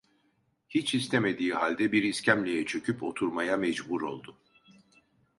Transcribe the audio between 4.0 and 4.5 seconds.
oldu.